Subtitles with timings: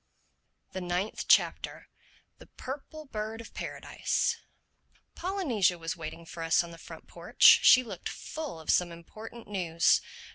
[0.71, 1.87] THE NINTH CHAPTER
[2.39, 4.37] THE PURPLE BIRD OF PARADISE
[5.13, 7.59] POLYNESIA was waiting for us in the front porch.
[7.61, 10.01] She looked full of some important news.